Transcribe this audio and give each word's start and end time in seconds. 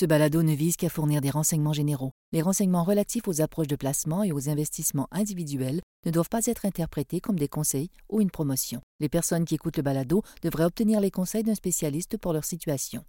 Ce 0.00 0.06
balado 0.06 0.42
ne 0.42 0.54
vise 0.54 0.78
qu'à 0.78 0.88
fournir 0.88 1.20
des 1.20 1.28
renseignements 1.28 1.74
généraux. 1.74 2.12
Les 2.32 2.40
renseignements 2.40 2.84
relatifs 2.84 3.28
aux 3.28 3.42
approches 3.42 3.66
de 3.66 3.76
placement 3.76 4.22
et 4.22 4.32
aux 4.32 4.48
investissements 4.48 5.08
individuels 5.12 5.82
ne 6.06 6.10
doivent 6.10 6.30
pas 6.30 6.46
être 6.46 6.64
interprétés 6.64 7.20
comme 7.20 7.38
des 7.38 7.48
conseils 7.48 7.90
ou 8.08 8.22
une 8.22 8.30
promotion. 8.30 8.80
Les 9.00 9.10
personnes 9.10 9.44
qui 9.44 9.56
écoutent 9.56 9.76
le 9.76 9.82
balado 9.82 10.22
devraient 10.40 10.64
obtenir 10.64 11.00
les 11.00 11.10
conseils 11.10 11.42
d'un 11.42 11.54
spécialiste 11.54 12.16
pour 12.16 12.32
leur 12.32 12.46
situation. 12.46 13.04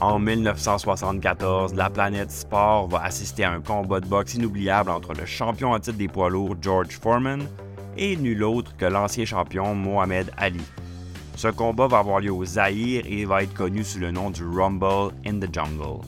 En 0.00 0.20
1974, 0.20 1.74
la 1.74 1.90
planète 1.90 2.30
Sport 2.30 2.86
va 2.86 3.02
assister 3.02 3.42
à 3.42 3.50
un 3.50 3.60
combat 3.60 3.98
de 3.98 4.06
boxe 4.06 4.34
inoubliable 4.34 4.90
entre 4.90 5.12
le 5.12 5.26
champion 5.26 5.72
en 5.72 5.80
titre 5.80 5.98
des 5.98 6.06
poids 6.06 6.30
lourds 6.30 6.54
George 6.60 7.00
Foreman 7.00 7.48
et 7.96 8.16
nul 8.16 8.44
autre 8.44 8.76
que 8.76 8.84
l'ancien 8.84 9.24
champion 9.24 9.74
Mohamed 9.74 10.30
Ali. 10.36 10.62
Ce 11.36 11.48
combat 11.48 11.86
va 11.86 11.98
avoir 11.98 12.20
lieu 12.20 12.32
au 12.32 12.46
Zaïre 12.46 13.04
et 13.06 13.26
va 13.26 13.42
être 13.42 13.52
connu 13.52 13.84
sous 13.84 13.98
le 13.98 14.10
nom 14.10 14.30
du 14.30 14.42
Rumble 14.42 15.12
in 15.26 15.38
the 15.38 15.52
Jungle. 15.52 16.00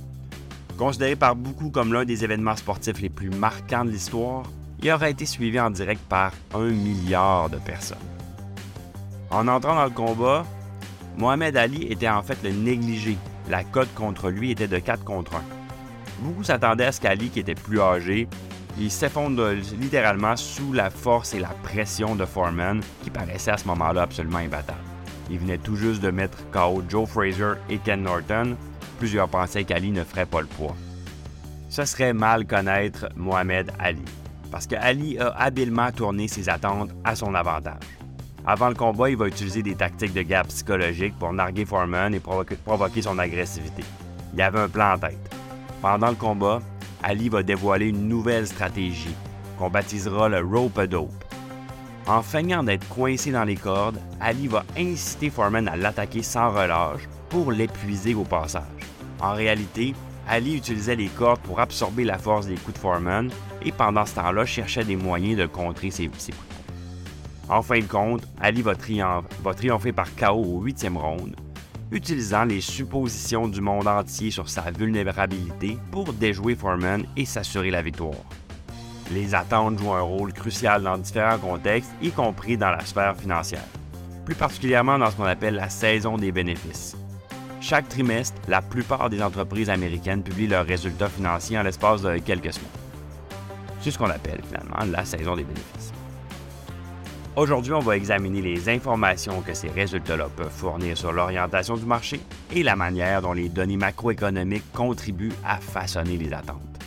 Considéré 0.79 1.16
par 1.16 1.36
beaucoup 1.36 1.68
comme 1.68 1.93
l'un 1.93 2.07
des 2.07 2.25
événements 2.25 2.57
sportifs 2.57 3.03
les 3.03 3.11
plus 3.11 3.29
marquants 3.29 3.84
de 3.84 3.90
l'histoire, 3.90 4.44
il 4.82 4.90
aura 4.90 5.11
été 5.11 5.26
suivi 5.26 5.61
en 5.61 5.68
direct 5.68 6.00
par 6.08 6.32
un 6.54 6.70
milliard 6.70 7.50
de 7.50 7.58
personnes. 7.58 7.98
En 9.30 9.48
entrant 9.48 9.75
dans 9.75 9.84
le 9.84 9.90
combat, 9.90 10.46
Mohamed 11.18 11.58
Ali 11.58 11.82
était 11.82 12.08
en 12.08 12.22
fait 12.22 12.39
le 12.42 12.50
négligé. 12.50 13.18
La 13.50 13.64
cote 13.64 13.92
contre 13.95 14.31
lui 14.31 14.53
était 14.53 14.67
de 14.67 14.79
4 14.79 15.04
contre 15.04 15.36
1. 15.36 15.42
Beaucoup 16.20 16.42
s'attendaient 16.42 16.86
à 16.86 16.92
ce 16.92 17.03
qu'Ali, 17.03 17.29
qui 17.29 17.40
était 17.40 17.54
plus 17.54 17.81
âgé, 17.82 18.29
il 18.79 18.90
s'effondre 18.90 19.50
littéralement 19.79 20.36
sous 20.36 20.72
la 20.72 20.89
force 20.89 21.34
et 21.34 21.39
la 21.39 21.48
pression 21.48 22.17
de 22.17 22.25
Foreman, 22.25 22.81
qui 23.03 23.11
paraissait 23.11 23.50
à 23.50 23.58
ce 23.58 23.67
moment-là 23.67 24.03
absolument 24.03 24.39
imbattable. 24.39 24.87
Il 25.31 25.39
venait 25.39 25.59
tout 25.59 25.77
juste 25.77 26.03
de 26.03 26.11
mettre 26.11 26.39
KO 26.50 26.82
Joe 26.89 27.09
Fraser 27.09 27.55
et 27.68 27.79
Ken 27.79 28.03
Norton. 28.03 28.57
Plusieurs 28.99 29.29
pensaient 29.29 29.64
qu'Ali 29.64 29.91
ne 29.91 30.04
ferait 30.04 30.27
pas 30.27 30.41
le 30.41 30.46
poids. 30.46 30.77
Ce 31.68 31.85
serait 31.85 32.12
mal 32.12 32.47
connaître 32.47 33.09
Mohamed 33.15 33.70
Ali, 33.79 34.05
parce 34.51 34.67
que 34.67 34.75
Ali 34.77 35.19
a 35.19 35.29
habilement 35.37 35.93
tourné 35.93 36.27
ses 36.27 36.48
attentes 36.48 36.91
à 37.05 37.15
son 37.15 37.35
avantage. 37.35 37.77
Avant 38.47 38.70
le 38.70 38.75
combat, 38.75 39.11
il 39.11 39.17
va 39.17 39.29
utiliser 39.29 39.62
des 39.62 39.75
tactiques 39.75 40.15
de 40.15 40.23
guerre 40.23 40.47
psychologique 40.47 41.19
pour 41.19 41.33
narguer 41.35 41.67
Foreman 41.67 42.15
et 42.15 42.20
provoquer 42.20 43.03
son 43.03 43.19
agressivité. 43.19 43.85
Il 44.33 44.41
avait 44.41 44.61
un 44.61 44.69
plan 44.69 44.95
en 44.95 44.98
tête. 44.98 45.31
Pendant 45.83 46.09
le 46.09 46.15
combat, 46.15 46.63
Ali 47.03 47.29
va 47.29 47.42
dévoiler 47.42 47.89
une 47.89 48.09
nouvelle 48.09 48.47
stratégie 48.47 49.15
qu'on 49.59 49.69
baptisera 49.69 50.29
le 50.29 50.41
rope 50.41 50.79
a 50.79 50.87
dope. 50.87 51.25
En 52.09 52.23
feignant 52.23 52.62
d'être 52.62 52.89
coincé 52.89 53.31
dans 53.33 53.45
les 53.45 53.56
cordes, 53.56 54.01
Ali 54.19 54.48
va 54.48 54.64
inciter 54.78 55.28
Foreman 55.28 55.69
à 55.69 55.77
l'attaquer 55.77 56.23
sans 56.23 56.51
relâche 56.51 57.03
pour 57.28 57.53
l'épuiser 57.53 58.14
au 58.14 58.25
passage. 58.25 58.62
En 59.20 59.34
réalité, 59.34 59.95
Ali 60.27 60.56
utilisait 60.56 60.97
les 60.97 61.09
cordes 61.09 61.41
pour 61.41 61.61
absorber 61.61 62.05
la 62.05 62.17
force 62.17 62.47
des 62.47 62.55
coups 62.55 62.73
de 62.73 62.79
Foreman 62.79 63.31
et 63.62 63.73
pendant 63.73 64.06
ce 64.06 64.14
temps-là 64.14 64.47
cherchait 64.47 64.84
des 64.84 64.97
moyens 64.97 65.36
de 65.36 65.45
contrer 65.45 65.91
ses, 65.91 66.06
coups. 66.06 66.31
En 67.51 67.61
fin 67.61 67.81
de 67.81 67.84
compte, 67.84 68.27
Ali 68.41 68.62
va, 68.62 68.75
triompher 68.75 69.92
par 69.92 70.14
KO 70.17 70.33
au 70.33 70.62
huitième 70.62 70.97
round, 70.97 71.36
utilisant 71.91 72.45
les 72.45 72.62
suppositions 72.62 73.48
du 73.48 73.61
monde 73.61 73.86
entier 73.86 74.31
sur 74.31 74.48
sa 74.48 74.70
vulnérabilité 74.70 75.77
pour 75.91 76.14
déjouer 76.14 76.55
Foreman 76.55 77.05
et 77.19 77.27
s'assurer 77.27 77.70
la 77.70 77.83
victoire. 77.83 78.25
Les 79.11 79.34
attentes 79.34 79.78
jouent 79.78 79.95
un 79.95 80.03
rôle 80.03 80.33
crucial 80.33 80.83
dans 80.83 80.98
différents 80.98 81.39
contextes, 81.39 81.91
y 82.03 82.11
compris 82.11 82.59
dans 82.59 82.70
la 82.70 82.84
sphère 82.84 83.17
financière, 83.17 83.64
plus 84.27 84.34
particulièrement 84.34 84.98
dans 84.98 85.11
ce 85.11 85.17
qu'on 85.17 85.25
appelle 85.25 85.55
la 85.55 85.70
saison 85.70 86.19
des 86.19 86.31
bénéfices. 86.31 86.97
Chaque 87.61 87.89
trimestre, 87.89 88.41
la 88.48 88.62
plupart 88.62 89.11
des 89.11 89.23
entreprises 89.23 89.70
américaines 89.70 90.23
publient 90.23 90.47
leurs 90.47 90.67
résultats 90.67 91.09
financiers 91.09 91.59
en 91.59 91.62
l'espace 91.62 92.03
de 92.03 92.19
quelques 92.19 92.53
semaines. 92.53 92.69
C'est 93.81 93.91
ce 93.91 93.98
qu'on 93.98 94.11
appelle 94.11 94.41
finalement 94.47 94.92
la 94.92 95.05
saison 95.05 95.36
des 95.36 95.45
bénéfices. 95.45 95.92
Aujourd'hui, 97.35 97.73
on 97.73 97.80
va 97.80 97.96
examiner 97.96 98.42
les 98.42 98.69
informations 98.69 99.40
que 99.42 99.55
ces 99.55 99.69
résultats-là 99.69 100.29
peuvent 100.36 100.51
fournir 100.51 100.96
sur 100.98 101.13
l'orientation 101.13 101.77
du 101.77 101.86
marché 101.86 102.20
et 102.52 102.63
la 102.63 102.75
manière 102.75 103.23
dont 103.23 103.33
les 103.33 103.48
données 103.48 103.77
macroéconomiques 103.77 104.70
contribuent 104.73 105.33
à 105.45 105.58
façonner 105.58 106.17
les 106.17 106.33
attentes. 106.33 106.77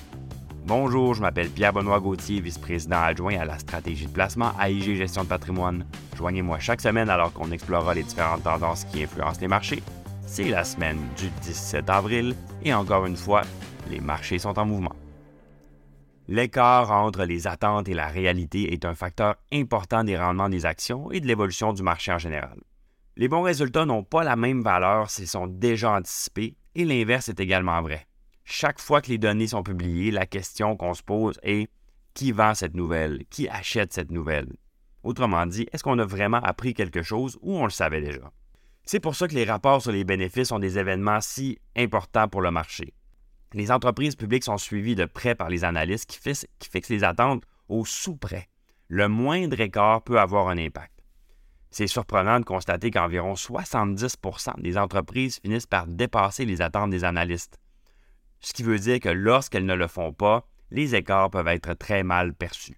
Bonjour, 0.66 1.16
je 1.16 1.22
m'appelle 1.22 1.50
Pierre-Benoît 1.50 2.00
Gauthier, 2.00 2.40
vice-président 2.40 3.02
adjoint 3.02 3.36
à 3.40 3.46
la 3.46 3.58
stratégie 3.58 4.06
de 4.06 4.12
placement 4.12 4.52
AIG 4.62 4.96
Gestion 4.96 5.24
de 5.24 5.28
patrimoine. 5.28 5.88
Joignez-moi 6.16 6.60
chaque 6.60 6.82
semaine 6.82 7.10
alors 7.10 7.34
qu'on 7.34 7.52
explorera 7.52 7.96
les 7.96 8.04
différentes 8.04 8.44
tendances 8.44 8.86
qui 8.86 9.04
influencent 9.04 9.42
les 9.42 9.48
marchés. 9.48 9.82
C'est 10.28 10.48
la 10.48 10.64
semaine 10.64 11.00
du 11.18 11.30
17 11.42 11.90
avril 11.90 12.36
et 12.64 12.76
encore 12.76 13.08
une 13.08 13.18
fois, 13.18 13.42
les 13.90 14.00
marchés 14.00 14.38
sont 14.38 14.58
en 14.60 14.66
mouvement. 14.66 14.94
L'écart 16.28 16.92
entre 16.92 17.26
les 17.26 17.48
attentes 17.48 17.90
et 17.90 17.96
la 17.96 18.08
réalité 18.08 18.72
est 18.72 18.86
un 18.86 18.94
facteur 18.94 19.38
important 19.52 20.04
des 20.04 20.18
rendements 20.18 20.48
des 20.48 20.68
actions 20.68 21.12
et 21.12 21.22
de 21.22 21.28
l'évolution 21.28 21.74
du 21.74 21.82
marché 21.82 22.14
en 22.14 22.20
général. 22.20 22.60
Les 23.18 23.28
bons 23.28 23.42
résultats 23.42 23.86
n'ont 23.86 24.04
pas 24.04 24.24
la 24.24 24.36
même 24.36 24.62
valeur 24.62 25.10
s'ils 25.10 25.28
sont 25.28 25.48
déjà 25.48 25.94
anticipés 25.98 26.56
et 26.76 26.86
l'inverse 26.86 27.30
est 27.30 27.40
également 27.40 27.82
vrai 27.82 28.06
chaque 28.44 28.80
fois 28.80 29.02
que 29.02 29.10
les 29.10 29.18
données 29.18 29.48
sont 29.48 29.64
publiées, 29.64 30.12
la 30.12 30.26
question 30.26 30.76
qu'on 30.76 30.94
se 30.94 31.04
pose 31.04 31.40
est 31.44 31.70
qui 32.14 32.32
vend 32.32 32.54
cette 32.54 32.76
nouvelle? 32.76 33.24
Qui 33.30 33.48
achète 33.48 33.94
cette 33.94 34.12
nouvelle? 34.12 34.52
Autrement 35.04 35.46
dit, 35.46 35.68
est-ce 35.72 35.84
qu'on 35.84 36.00
a 36.00 36.06
vraiment 36.06 36.42
appris 36.42 36.74
quelque 36.74 37.02
chose 37.02 37.38
ou 37.42 37.56
on 37.58 37.64
le 37.64 37.72
savait 37.72 38.02
déjà? 38.02 38.32
C'est 38.84 39.00
pour 39.00 39.16
ça 39.16 39.28
que 39.28 39.36
les 39.36 39.46
rapports 39.46 39.82
sur 39.82 39.92
les 39.92 40.04
bénéfices 40.04 40.50
sont 40.50 40.60
des 40.60 40.78
événements 40.78 41.22
si 41.22 41.60
importants 41.76 42.28
pour 42.28 42.42
le 42.42 42.52
marché. 42.52 42.94
Les 43.54 43.72
entreprises 43.72 44.16
publiques 44.16 44.44
sont 44.44 44.58
suivies 44.58 44.96
de 44.96 45.06
près 45.06 45.36
par 45.36 45.50
les 45.50 45.64
analystes 45.64 46.10
qui 46.10 46.20
fixent, 46.20 46.90
les 46.90 47.04
attentes 47.04 47.44
au 47.70 47.86
sous-près. 47.86 48.48
Le 48.88 49.08
moindre 49.08 49.60
écart 49.60 50.04
peut 50.04 50.20
avoir 50.20 50.50
un 50.50 50.58
impact. 50.58 50.92
C'est 51.70 51.88
surprenant 51.88 52.40
de 52.40 52.46
constater 52.46 52.92
qu'environ 52.92 53.34
70% 53.34 54.62
des 54.62 54.78
entreprises 54.78 55.40
finissent 55.42 55.68
par 55.68 55.88
dépasser 55.88 56.46
les 56.46 56.62
attentes 56.62 56.90
des 56.90 57.06
analystes 57.06 57.61
ce 58.42 58.54
qui 58.54 58.64
veut 58.64 58.80
dire 58.80 59.00
que 59.00 59.10
lorsqu'elles 59.10 59.66
ne 59.66 59.76
le 59.76 59.88
font 59.88 60.12
pas, 60.14 60.48
les 60.72 60.96
écarts 60.96 61.30
peuvent 61.30 61.48
être 61.48 61.74
très 61.74 62.04
mal 62.04 62.34
perçus. 62.34 62.78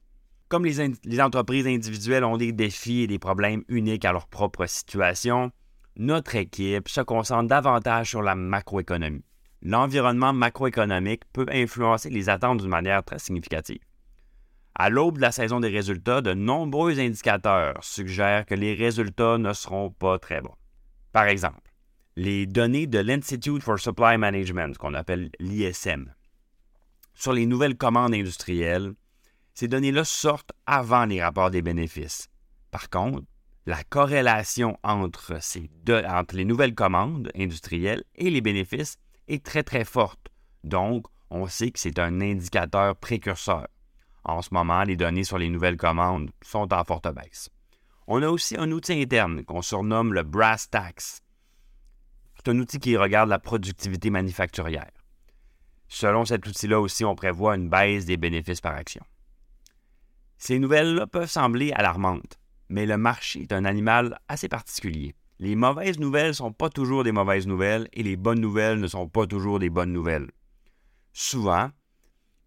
Comme 0.49 0.65
les, 0.65 1.21
entreprises 1.21 1.65
individuelles 1.65 2.23
ont 2.23 2.37
des 2.37 2.51
défis 2.51 3.01
et 3.01 3.07
des 3.07 3.17
problèmes 3.17 3.63
uniques 3.69 4.05
à 4.05 4.11
leur 4.11 4.27
propre 4.27 4.65
situation, 4.67 5.51
notre 5.95 6.35
équipe 6.35 6.89
se 6.89 7.01
concentre 7.01 7.47
davantage 7.47 8.09
sur 8.09 8.21
la 8.21 8.35
macroéconomie. 8.35 9.25
L'environnement 9.63 10.33
macroéconomique 10.33 11.23
peut 11.31 11.47
influencer 11.49 12.09
les 12.09 12.29
attentes 12.29 12.59
d'une 12.59 12.69
manière 12.69 13.03
très 13.03 13.17
significative. 13.17 13.79
À 14.75 14.89
l'aube 14.89 15.17
de 15.17 15.21
la 15.21 15.31
saison 15.31 15.59
des 15.59 15.69
résultats, 15.69 16.21
de 16.21 16.33
nombreux 16.33 16.99
indicateurs 16.99 17.83
suggèrent 17.83 18.45
que 18.45 18.55
les 18.55 18.73
résultats 18.73 19.37
ne 19.37 19.53
seront 19.53 19.91
pas 19.91 20.19
très 20.19 20.41
bons. 20.41 20.55
Par 21.11 21.25
exemple, 21.25 21.72
les 22.15 22.45
données 22.45 22.87
de 22.87 22.99
l'Institute 22.99 23.63
for 23.63 23.79
Supply 23.79 24.17
Management, 24.17 24.77
qu'on 24.77 24.93
appelle 24.93 25.29
l'ISM, 25.39 26.13
sur 27.13 27.33
les 27.33 27.45
nouvelles 27.45 27.77
commandes 27.77 28.13
industrielles, 28.13 28.93
ces 29.53 29.67
données-là 29.67 30.03
sortent 30.03 30.51
avant 30.65 31.05
les 31.05 31.23
rapports 31.23 31.51
des 31.51 31.61
bénéfices. 31.61 32.27
Par 32.71 32.89
contre, 32.89 33.23
la 33.65 33.83
corrélation 33.83 34.77
entre, 34.83 35.41
ces 35.41 35.69
deux, 35.83 36.03
entre 36.05 36.35
les 36.35 36.45
nouvelles 36.45 36.75
commandes 36.75 37.31
industrielles 37.35 38.03
et 38.15 38.29
les 38.29 38.41
bénéfices 38.41 38.97
est 39.27 39.43
très 39.43 39.63
très 39.63 39.85
forte. 39.85 40.29
Donc, 40.63 41.05
on 41.29 41.47
sait 41.47 41.71
que 41.71 41.79
c'est 41.79 41.99
un 41.99 42.19
indicateur 42.19 42.95
précurseur. 42.95 43.67
En 44.23 44.41
ce 44.41 44.53
moment, 44.53 44.83
les 44.83 44.95
données 44.95 45.23
sur 45.23 45.37
les 45.37 45.49
nouvelles 45.49 45.77
commandes 45.77 46.31
sont 46.41 46.73
en 46.73 46.83
forte 46.83 47.13
baisse. 47.13 47.49
On 48.07 48.21
a 48.21 48.27
aussi 48.27 48.57
un 48.57 48.71
outil 48.71 49.01
interne 49.01 49.43
qu'on 49.43 49.61
surnomme 49.61 50.13
le 50.13 50.23
Brass 50.23 50.69
Tax, 50.69 51.22
c'est 52.43 52.51
un 52.51 52.59
outil 52.59 52.79
qui 52.79 52.97
regarde 52.97 53.29
la 53.29 53.39
productivité 53.39 54.09
manufacturière. 54.09 54.91
Selon 55.87 56.25
cet 56.25 56.45
outil-là 56.45 56.81
aussi, 56.81 57.05
on 57.05 57.15
prévoit 57.15 57.55
une 57.55 57.69
baisse 57.69 58.05
des 58.05 58.17
bénéfices 58.17 58.59
par 58.59 58.75
action. 58.75 59.03
Ces 60.37 60.59
nouvelles-là 60.59 61.07
peuvent 61.07 61.29
sembler 61.29 61.71
alarmantes, 61.71 62.39
mais 62.67 62.85
le 62.85 62.97
marché 62.97 63.43
est 63.43 63.53
un 63.53 63.63
animal 63.63 64.19
assez 64.27 64.49
particulier. 64.49 65.15
Les 65.39 65.55
mauvaises 65.55 65.99
nouvelles 65.99 66.29
ne 66.29 66.33
sont 66.33 66.51
pas 66.51 66.69
toujours 66.69 67.03
des 67.03 67.11
mauvaises 67.11 67.47
nouvelles 67.47 67.87
et 67.93 68.03
les 68.03 68.17
bonnes 68.17 68.41
nouvelles 68.41 68.79
ne 68.79 68.87
sont 68.87 69.07
pas 69.07 69.25
toujours 69.25 69.59
des 69.59 69.69
bonnes 69.69 69.93
nouvelles. 69.93 70.29
Souvent, 71.13 71.69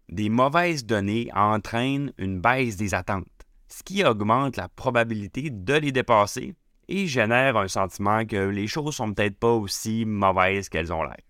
des 0.09 0.29
mauvaises 0.29 0.85
données 0.85 1.29
entraînent 1.33 2.13
une 2.17 2.39
baisse 2.39 2.77
des 2.77 2.93
attentes, 2.93 3.25
ce 3.67 3.81
qui 3.81 4.03
augmente 4.03 4.57
la 4.57 4.69
probabilité 4.69 5.49
de 5.49 5.73
les 5.73 5.91
dépasser 5.91 6.53
et 6.87 7.07
génère 7.07 7.57
un 7.57 7.67
sentiment 7.67 8.25
que 8.25 8.49
les 8.49 8.67
choses 8.67 8.95
sont 8.95 9.13
peut-être 9.13 9.39
pas 9.39 9.51
aussi 9.51 10.05
mauvaises 10.05 10.69
qu'elles 10.69 10.93
ont 10.93 11.03
l'air. 11.03 11.21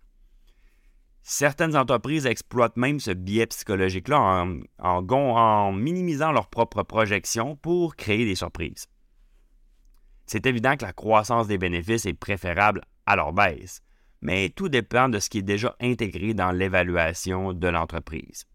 Certaines 1.30 1.75
entreprises 1.75 2.25
exploitent 2.25 2.77
même 2.77 3.01
ce 3.01 3.12
biais 3.12 3.48
psychologique-là 3.48 4.45
en, 4.80 5.71
minimisant 5.74 6.31
leurs 6.31 6.48
propres 6.48 6.83
projections 6.83 7.57
pour 7.57 7.98
créer 7.98 8.24
des 8.24 8.36
surprises. 8.36 8.88
C'est 10.25 10.45
évident 10.45 10.77
que 10.77 10.86
la 10.86 10.94
croissance 10.94 11.48
des 11.48 11.57
bénéfices 11.57 12.06
est 12.06 12.13
préférable 12.13 12.81
à 13.06 13.18
leur 13.18 13.33
baisse, 13.33 13.81
mais 14.21 14.50
tout 14.50 14.69
dépend 14.69 15.09
de 15.09 15.19
ce 15.19 15.30
qui 15.30 15.39
est 15.39 15.44
déjà 15.44 15.75
intégré 15.81 16.33
dans 16.33 16.51
l'évaluation 16.51 17.51
de 17.51 17.68
l'entreprise. 17.68 18.45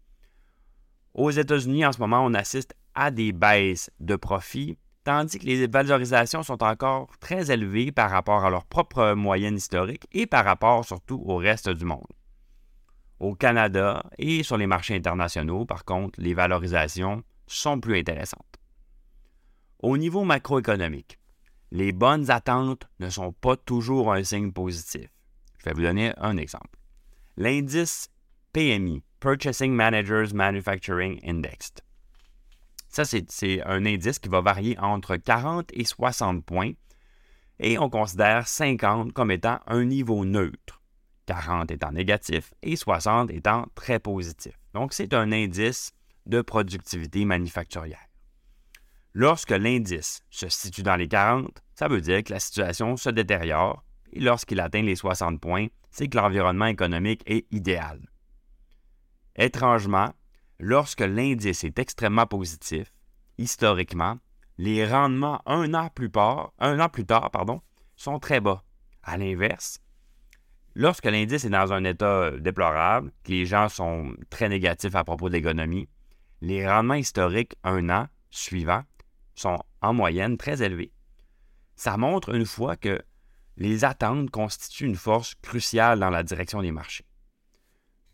Aux 1.13 1.29
États-Unis, 1.29 1.85
en 1.85 1.91
ce 1.91 1.99
moment, 1.99 2.25
on 2.25 2.33
assiste 2.33 2.75
à 2.95 3.11
des 3.11 3.33
baisses 3.33 3.91
de 3.99 4.15
profits, 4.15 4.79
tandis 5.03 5.39
que 5.39 5.45
les 5.45 5.67
valorisations 5.67 6.43
sont 6.43 6.63
encore 6.63 7.09
très 7.19 7.51
élevées 7.51 7.91
par 7.91 8.09
rapport 8.09 8.45
à 8.45 8.49
leur 8.49 8.65
propre 8.65 9.13
moyenne 9.13 9.57
historique 9.57 10.07
et 10.11 10.25
par 10.25 10.45
rapport 10.45 10.85
surtout 10.85 11.21
au 11.25 11.37
reste 11.37 11.69
du 11.69 11.85
monde. 11.85 12.07
Au 13.19 13.35
Canada 13.35 14.03
et 14.17 14.43
sur 14.43 14.57
les 14.57 14.67
marchés 14.67 14.95
internationaux, 14.95 15.65
par 15.65 15.85
contre, 15.85 16.19
les 16.19 16.33
valorisations 16.33 17.23
sont 17.47 17.79
plus 17.79 17.97
intéressantes. 17.97 18.59
Au 19.79 19.97
niveau 19.97 20.23
macroéconomique, 20.23 21.19
les 21.71 21.91
bonnes 21.91 22.29
attentes 22.29 22.87
ne 22.99 23.09
sont 23.09 23.33
pas 23.33 23.57
toujours 23.57 24.13
un 24.13 24.23
signe 24.23 24.51
positif. 24.51 25.09
Je 25.59 25.65
vais 25.65 25.73
vous 25.73 25.81
donner 25.81 26.13
un 26.17 26.37
exemple. 26.37 26.77
L'indice 27.37 28.09
PMI, 28.53 29.01
Purchasing 29.19 29.73
Managers 29.73 30.33
Manufacturing 30.33 31.19
Index. 31.25 31.73
Ça, 32.93 33.05
c'est 33.05 33.63
un 33.65 33.87
indice 33.87 34.19
qui 34.19 34.29
va 34.29 34.41
varier 34.41 34.77
entre 34.77 35.15
40 35.15 35.71
et 35.73 35.83
60 35.83 36.45
points 36.45 36.73
et 37.57 37.79
on 37.79 37.89
considère 37.89 38.47
50 38.47 39.13
comme 39.13 39.31
étant 39.31 39.59
un 39.65 39.83
niveau 39.83 40.23
neutre, 40.25 40.83
40 41.25 41.71
étant 41.71 41.91
négatif 41.91 42.53
et 42.61 42.75
60 42.75 43.31
étant 43.31 43.65
très 43.73 43.97
positif. 43.97 44.53
Donc, 44.75 44.93
c'est 44.93 45.15
un 45.15 45.31
indice 45.31 45.93
de 46.27 46.43
productivité 46.43 47.25
manufacturière. 47.25 48.05
Lorsque 49.13 49.49
l'indice 49.49 50.21
se 50.29 50.47
situe 50.49 50.83
dans 50.83 50.95
les 50.95 51.07
40, 51.07 51.63
ça 51.73 51.87
veut 51.87 52.01
dire 52.01 52.23
que 52.23 52.31
la 52.31 52.39
situation 52.39 52.95
se 52.95 53.09
détériore 53.09 53.83
et 54.11 54.19
lorsqu'il 54.19 54.59
atteint 54.59 54.83
les 54.83 54.95
60 54.95 55.41
points, 55.41 55.65
c'est 55.89 56.09
que 56.09 56.17
l'environnement 56.17 56.67
économique 56.67 57.23
est 57.25 57.47
idéal. 57.51 57.99
Étrangement, 59.35 60.13
lorsque 60.59 61.01
l'indice 61.01 61.63
est 61.63 61.79
extrêmement 61.79 62.27
positif, 62.27 62.93
historiquement, 63.37 64.17
les 64.57 64.85
rendements 64.85 65.41
un 65.45 65.73
an 65.73 65.89
plus 65.89 66.11
tard, 66.11 66.51
sont 67.95 68.19
très 68.19 68.39
bas. 68.39 68.63
À 69.03 69.17
l'inverse, 69.17 69.79
lorsque 70.75 71.05
l'indice 71.05 71.43
est 71.43 71.49
dans 71.49 71.73
un 71.73 71.83
état 71.83 72.31
déplorable, 72.31 73.11
que 73.23 73.31
les 73.31 73.45
gens 73.45 73.67
sont 73.67 74.15
très 74.29 74.47
négatifs 74.47 74.95
à 74.95 75.03
propos 75.03 75.27
de 75.27 75.33
l'économie, 75.33 75.89
les 76.41 76.67
rendements 76.67 76.93
historiques 76.93 77.55
un 77.63 77.89
an 77.89 78.07
suivant 78.29 78.83
sont 79.35 79.59
en 79.81 79.93
moyenne 79.93 80.37
très 80.37 80.61
élevés. 80.61 80.91
Ça 81.75 81.97
montre 81.97 82.33
une 82.33 82.45
fois 82.45 82.75
que 82.77 83.01
les 83.57 83.83
attentes 83.83 84.29
constituent 84.29 84.85
une 84.85 84.95
force 84.95 85.35
cruciale 85.41 85.99
dans 85.99 86.09
la 86.09 86.23
direction 86.23 86.61
des 86.61 86.71
marchés. 86.71 87.05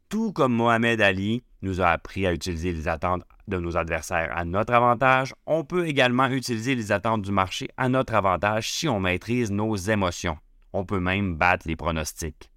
Tout 0.10 0.34
comme 0.34 0.54
Mohamed 0.54 1.02
Ali 1.02 1.44
nous 1.62 1.82
a 1.82 1.88
appris 1.88 2.26
à 2.26 2.34
utiliser 2.34 2.72
les 2.72 2.88
attentes 2.88 3.24
de 3.48 3.58
nos 3.58 3.78
adversaires 3.78 4.32
à 4.36 4.46
notre 4.46 4.74
avantage, 4.74 5.34
on 5.46 5.64
peut 5.64 5.88
également 5.88 6.28
utiliser 6.28 6.76
les 6.76 6.92
attentes 6.92 7.22
du 7.22 7.32
marché 7.32 7.68
à 7.78 7.90
notre 7.90 8.14
avantage 8.14 8.72
si 8.72 8.88
on 8.88 9.00
maîtrise 9.00 9.52
nos 9.52 9.76
émotions. 9.76 10.38
On 10.72 10.86
peut 10.86 11.00
même 11.00 11.36
battre 11.36 11.68
les 11.68 11.76
pronostics. 11.76 12.52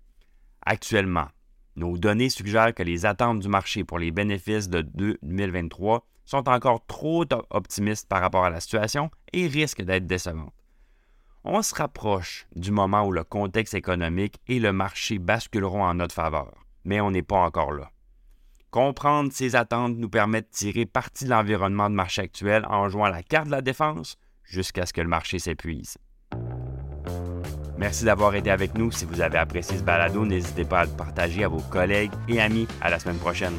Actuellement, 0.64 1.28
nos 1.76 1.96
données 1.96 2.28
suggèrent 2.28 2.74
que 2.74 2.82
les 2.82 3.06
attentes 3.06 3.40
du 3.40 3.48
marché 3.48 3.84
pour 3.84 3.98
les 3.98 4.10
bénéfices 4.10 4.68
de 4.68 4.82
2023 4.82 6.06
sont 6.24 6.48
encore 6.48 6.84
trop 6.86 7.24
optimistes 7.50 8.08
par 8.08 8.20
rapport 8.20 8.44
à 8.44 8.50
la 8.50 8.60
situation 8.60 9.10
et 9.32 9.46
risquent 9.46 9.82
d'être 9.82 10.06
décevantes. 10.06 10.52
On 11.44 11.60
se 11.62 11.74
rapproche 11.74 12.46
du 12.54 12.70
moment 12.70 13.04
où 13.04 13.10
le 13.10 13.24
contexte 13.24 13.74
économique 13.74 14.38
et 14.46 14.60
le 14.60 14.72
marché 14.72 15.18
basculeront 15.18 15.82
en 15.82 15.94
notre 15.94 16.14
faveur, 16.14 16.52
mais 16.84 17.00
on 17.00 17.10
n'est 17.10 17.22
pas 17.22 17.40
encore 17.40 17.72
là. 17.72 17.90
Comprendre 18.72 19.30
ces 19.34 19.54
attentes 19.54 19.98
nous 19.98 20.08
permet 20.08 20.40
de 20.40 20.46
tirer 20.50 20.86
parti 20.86 21.26
de 21.26 21.30
l'environnement 21.30 21.90
de 21.90 21.94
marché 21.94 22.22
actuel 22.22 22.64
en 22.70 22.88
jouant 22.88 23.08
la 23.08 23.22
carte 23.22 23.48
de 23.48 23.50
la 23.50 23.60
défense 23.60 24.16
jusqu'à 24.44 24.86
ce 24.86 24.94
que 24.94 25.02
le 25.02 25.08
marché 25.08 25.38
s'épuise. 25.38 25.98
Merci 27.76 28.06
d'avoir 28.06 28.34
été 28.34 28.50
avec 28.50 28.74
nous. 28.78 28.90
Si 28.90 29.04
vous 29.04 29.20
avez 29.20 29.36
apprécié 29.36 29.76
ce 29.76 29.82
balado, 29.82 30.24
n'hésitez 30.24 30.64
pas 30.64 30.80
à 30.80 30.84
le 30.86 30.90
partager 30.90 31.44
à 31.44 31.48
vos 31.48 31.60
collègues 31.60 32.12
et 32.28 32.40
amis. 32.40 32.66
À 32.80 32.88
la 32.88 32.98
semaine 32.98 33.18
prochaine. 33.18 33.58